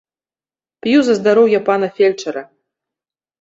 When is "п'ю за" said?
0.85-1.13